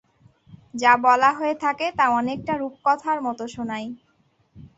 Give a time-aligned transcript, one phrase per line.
[0.73, 3.87] যা বলা হয়ে থাকে তা অনেকটা রূপকথার মত শোনায়।